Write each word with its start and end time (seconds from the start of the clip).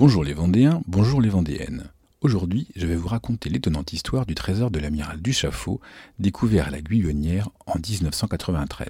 Bonjour 0.00 0.24
les 0.24 0.32
Vendéens, 0.32 0.80
bonjour 0.86 1.20
les 1.20 1.28
Vendéennes. 1.28 1.90
Aujourd'hui, 2.22 2.68
je 2.74 2.86
vais 2.86 2.96
vous 2.96 3.06
raconter 3.06 3.50
l'étonnante 3.50 3.92
histoire 3.92 4.24
du 4.24 4.34
trésor 4.34 4.70
de 4.70 4.78
l'amiral 4.78 5.20
Duchaffaut, 5.20 5.78
découvert 6.18 6.68
à 6.68 6.70
la 6.70 6.80
Guyonnière 6.80 7.50
en 7.66 7.74
1993. 7.74 8.88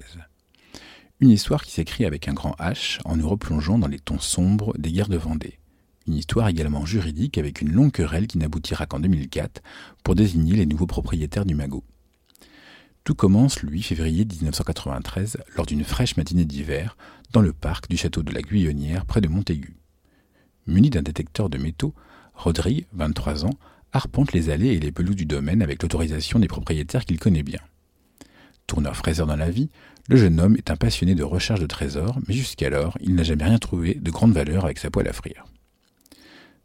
Une 1.19 1.29
histoire 1.29 1.65
qui 1.65 1.73
s'écrit 1.73 2.05
avec 2.05 2.29
un 2.29 2.33
grand 2.33 2.55
H 2.59 3.01
en 3.03 3.17
nous 3.17 3.27
replongeant 3.27 3.77
dans 3.77 3.89
les 3.89 3.99
tons 3.99 4.21
sombres 4.21 4.73
des 4.77 4.89
guerres 4.89 5.09
de 5.09 5.17
Vendée. 5.17 5.59
Une 6.07 6.13
histoire 6.13 6.47
également 6.47 6.85
juridique 6.85 7.37
avec 7.37 7.59
une 7.59 7.73
longue 7.73 7.91
querelle 7.91 8.27
qui 8.27 8.37
n'aboutira 8.37 8.85
qu'en 8.85 9.01
2004 9.01 9.61
pour 10.05 10.15
désigner 10.15 10.55
les 10.55 10.65
nouveaux 10.65 10.87
propriétaires 10.87 11.43
du 11.43 11.55
magot. 11.55 11.83
Tout 13.03 13.15
commence 13.15 13.61
le 13.63 13.69
8 13.69 13.83
février 13.83 14.23
1993 14.23 15.39
lors 15.57 15.65
d'une 15.65 15.83
fraîche 15.83 16.15
matinée 16.15 16.45
d'hiver 16.45 16.95
dans 17.33 17.41
le 17.41 17.51
parc 17.51 17.89
du 17.89 17.97
château 17.97 18.23
de 18.23 18.31
la 18.31 18.41
Guyonnière 18.41 19.05
près 19.05 19.19
de 19.19 19.27
Montaigu. 19.27 19.80
Muni 20.67 20.89
d'un 20.89 21.01
détecteur 21.01 21.49
de 21.49 21.57
métaux, 21.57 21.93
Rodrigue, 22.33 22.85
23 22.93 23.45
ans, 23.45 23.57
arpente 23.93 24.33
les 24.33 24.49
allées 24.49 24.73
et 24.73 24.79
les 24.79 24.91
pelouses 24.91 25.15
du 25.15 25.25
domaine 25.25 25.61
avec 25.61 25.81
l'autorisation 25.81 26.39
des 26.39 26.47
propriétaires 26.47 27.05
qu'il 27.05 27.19
connaît 27.19 27.43
bien. 27.43 27.59
Tourneur 28.67 28.95
fraiseur 28.95 29.27
dans 29.27 29.35
la 29.35 29.49
vie, 29.49 29.69
le 30.07 30.15
jeune 30.15 30.39
homme 30.39 30.55
est 30.55 30.71
un 30.71 30.75
passionné 30.75 31.15
de 31.15 31.23
recherche 31.23 31.59
de 31.59 31.65
trésors, 31.65 32.19
mais 32.27 32.33
jusqu'alors, 32.33 32.97
il 33.01 33.15
n'a 33.15 33.23
jamais 33.23 33.43
rien 33.43 33.59
trouvé 33.59 33.95
de 33.95 34.11
grande 34.11 34.33
valeur 34.33 34.65
avec 34.65 34.79
sa 34.79 34.89
poêle 34.89 35.07
à 35.07 35.13
frire. 35.13 35.45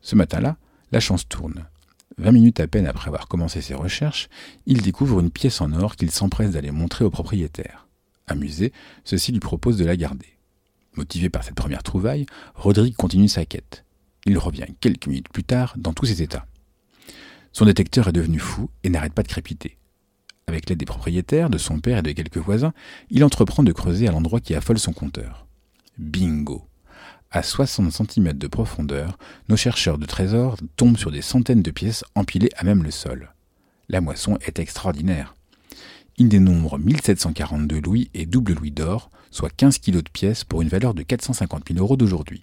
Ce 0.00 0.14
matin-là, 0.14 0.56
la 0.92 1.00
chance 1.00 1.28
tourne. 1.28 1.66
Vingt 2.19 2.33
minutes 2.33 2.60
à 2.60 2.66
peine 2.66 2.86
après 2.86 3.08
avoir 3.08 3.28
commencé 3.28 3.60
ses 3.60 3.74
recherches, 3.74 4.28
il 4.66 4.83
découvre 4.83 5.20
une 5.20 5.30
pièce 5.30 5.60
en 5.60 5.72
or 5.72 5.97
qu'il 5.97 6.10
s'empresse 6.10 6.52
d'aller 6.52 6.70
montrer 6.70 7.05
au 7.05 7.10
propriétaire. 7.10 7.88
Amusé, 8.27 8.72
ceux-ci 9.05 9.33
lui 9.33 9.41
proposent 9.41 9.77
de 9.77 9.84
la 9.84 9.97
garder. 9.97 10.38
Motivé 10.97 11.28
par 11.28 11.44
cette 11.44 11.55
première 11.55 11.83
trouvaille, 11.83 12.27
Rodrigue 12.55 12.97
continue 12.97 13.28
sa 13.28 13.44
quête. 13.44 13.84
Il 14.27 14.38
revient 14.38 14.66
quelques 14.80 15.06
minutes 15.06 15.28
plus 15.28 15.44
tard 15.44 15.74
dans 15.77 15.92
tous 15.92 16.06
ses 16.06 16.20
états. 16.20 16.46
Son 17.52 17.64
détecteur 17.64 18.08
est 18.08 18.12
devenu 18.12 18.41
fou 18.41 18.68
et 18.83 18.91
n'arrête 18.91 19.14
pas 19.14 19.22
de 19.22 19.28
crépiter. 19.28 19.78
Avec 20.48 20.68
l'aide 20.68 20.78
des 20.78 20.84
propriétaires, 20.84 21.48
de 21.48 21.58
son 21.58 21.80
père 21.80 21.98
et 21.98 22.02
de 22.02 22.12
quelques 22.12 22.36
voisins, 22.38 22.74
il 23.08 23.24
entreprend 23.24 23.62
de 23.62 23.72
creuser 23.72 24.08
à 24.08 24.12
l'endroit 24.12 24.41
qui 24.41 24.55
affole 24.55 24.78
son 24.78 24.92
compteur. 24.92 25.46
Bingo 25.96 26.66
À 27.30 27.42
60 27.42 27.92
cm 27.92 28.33
de 28.33 28.46
profondeur, 28.46 29.16
nos 29.48 29.56
chercheurs 29.56 29.96
de 29.96 30.06
trésors 30.06 30.56
tombent 30.77 30.98
sur 30.98 31.11
des 31.11 31.22
centaines 31.22 31.62
de 31.62 31.70
pièces 31.70 32.05
empilées 32.14 32.50
à 32.56 32.64
même 32.64 32.83
le 32.83 32.90
sol. 32.90 33.33
La 33.88 34.00
moisson 34.00 34.38
est 34.40 34.58
extraordinaire. 34.58 35.34
Il 36.18 36.28
dénombre 36.28 36.78
1742 36.78 37.80
louis 37.80 38.11
et 38.12 38.27
double 38.27 38.55
louis 38.55 38.70
d'or, 38.72 39.11
soit 39.30 39.50
15 39.50 39.78
kilos 39.78 40.02
de 40.02 40.11
pièces 40.11 40.44
pour 40.44 40.62
une 40.62 40.68
valeur 40.68 40.94
de 40.94 41.02
450 41.02 41.68
000 41.68 41.78
euros 41.80 41.96
d'aujourd'hui. 41.96 42.42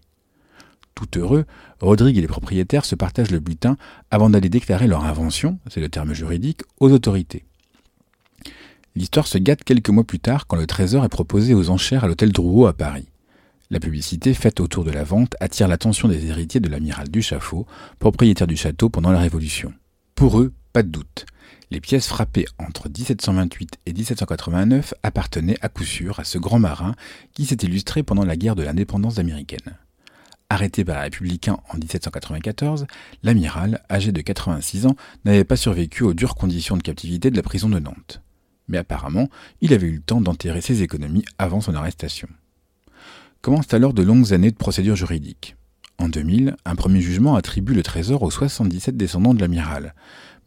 Tout 0.96 1.20
heureux, 1.20 1.46
Rodrigue 1.80 2.18
et 2.18 2.22
les 2.22 2.28
propriétaires 2.28 2.86
se 2.86 2.96
partagent 2.96 3.32
le 3.32 3.40
butin 3.40 3.78
avant 4.12 4.30
d'aller 4.30 4.50
déclarer 4.50 4.88
leur 4.88 5.06
invention, 5.06 5.60
c'est 5.70 5.82
le 5.82 5.90
terme 5.90 6.14
juridique, 6.14 6.62
aux 6.80 6.92
autorités. 6.92 7.46
L'histoire 8.96 9.26
se 9.26 9.40
gâte 9.40 9.64
quelques 9.64 9.90
mois 9.90 10.04
plus 10.04 10.20
tard 10.20 10.46
quand 10.46 10.56
le 10.56 10.68
trésor 10.68 11.04
est 11.04 11.10
proposé 11.10 11.56
aux 11.56 11.72
enchères 11.72 12.04
à 12.04 12.08
l'hôtel 12.08 12.32
Drouot 12.32 12.68
à 12.68 12.74
Paris. 12.74 13.08
La 13.72 13.80
publicité 13.80 14.36
faite 14.36 14.60
autour 14.60 14.84
de 14.84 14.92
la 14.92 15.04
vente 15.04 15.36
attire 15.40 15.68
l'attention 15.68 16.08
des 16.08 16.28
héritiers 16.28 16.60
de 16.60 16.70
l'amiral 16.70 17.10
Duchaffaut, 17.10 17.66
propriétaire 17.98 18.46
du 18.46 18.56
château 18.56 18.90
pendant 18.90 19.12
la 19.12 19.20
Révolution. 19.20 19.74
Pour 20.14 20.40
eux, 20.40 20.54
pas 20.74 20.84
de 20.84 20.90
doute. 20.90 21.26
Les 21.72 21.82
pièces 21.82 22.08
frappées 22.08 22.46
entre 22.60 22.88
1728 22.88 23.80
et 23.88 23.94
1789 23.94 24.94
appartenaient 25.02 25.58
à 25.62 25.70
coup 25.70 25.86
sûr 25.86 26.20
à 26.20 26.24
ce 26.24 26.38
grand 26.38 26.60
marin 26.60 26.94
qui 27.34 27.46
s'est 27.46 27.58
illustré 27.64 28.04
pendant 28.04 28.26
la 28.26 28.36
guerre 28.36 28.56
de 28.56 28.62
l'indépendance 28.62 29.18
américaine. 29.18 29.76
Arrêté 30.50 30.86
par 30.86 30.98
les 30.98 31.04
républicains 31.04 31.58
en 31.70 31.78
1794, 31.78 32.86
l'amiral, 33.24 33.84
âgé 33.90 34.12
de 34.12 34.22
86 34.22 34.86
ans, 34.86 34.96
n'avait 35.26 35.44
pas 35.44 35.56
survécu 35.56 36.04
aux 36.04 36.14
dures 36.14 36.36
conditions 36.36 36.78
de 36.78 36.84
captivité 36.84 37.32
de 37.32 37.36
la 37.36 37.44
prison 37.44 37.70
de 37.70 37.80
Nantes. 37.80 38.22
Mais 38.68 38.78
apparemment, 38.78 39.30
il 39.62 39.74
avait 39.74 39.88
eu 39.88 39.96
le 39.96 40.02
temps 40.02 40.22
d'enterrer 40.22 40.62
ses 40.62 40.84
économies 40.84 41.26
avant 41.38 41.62
son 41.62 41.76
arrestation. 41.76 42.28
Commencent 43.42 43.74
alors 43.74 43.94
de 43.94 44.04
longues 44.04 44.34
années 44.34 44.52
de 44.52 44.56
procédures 44.56 44.96
juridiques. 44.96 45.56
En 45.98 46.10
2000, 46.10 46.56
un 46.66 46.76
premier 46.76 47.02
jugement 47.02 47.36
attribue 47.36 47.74
le 47.74 47.84
trésor 47.84 48.24
aux 48.24 48.32
77 48.32 48.96
descendants 48.98 49.34
de 49.34 49.42
l'amiral. 49.42 49.94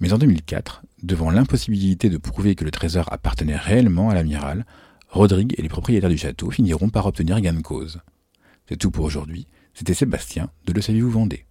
Mais 0.01 0.13
en 0.13 0.19
2004, 0.19 0.83
devant 1.03 1.31
l'impossibilité 1.31 2.11
de 2.11 2.19
prouver 2.19 2.55
que 2.55 2.65
le 2.65 2.71
trésor 2.71 3.13
appartenait 3.13 3.57
réellement 3.57 4.11
à 4.11 4.15
l'amiral, 4.15 4.67
Rodrigue 5.09 5.55
et 5.57 5.63
les 5.63 5.69
propriétaires 5.69 6.11
du 6.11 6.19
château 6.19 6.51
finiront 6.51 6.91
par 6.91 7.07
obtenir 7.07 7.41
gain 7.41 7.55
de 7.55 7.63
cause. 7.63 8.01
C'est 8.69 8.77
tout 8.77 8.91
pour 8.91 9.05
aujourd'hui. 9.05 9.47
C'était 9.75 9.95
Sébastien 9.95 10.51
de 10.65 10.73
Le 10.73 10.81
Saviez-vous 10.81 11.11
Vendée. 11.11 11.47